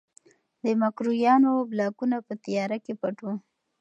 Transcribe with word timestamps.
د 0.63 0.65
مکروریانو 0.81 1.51
بلاکونه 1.69 2.17
په 2.27 2.33
تیاره 2.43 2.77
کې 2.85 2.93
پټ 3.01 3.15
وو. 3.25 3.35